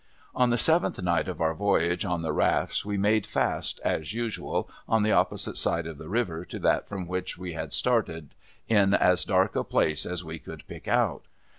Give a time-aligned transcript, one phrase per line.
[0.33, 4.67] On the seventh night of our voyage on the rafts, we made fast, as usual,
[4.87, 8.33] on the opposite side of the river to that from which we had started,
[8.67, 11.27] in as dark a place as we could pick out.